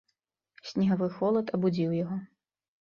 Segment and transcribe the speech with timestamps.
[0.69, 2.21] Снегавы холад абудзіў яго.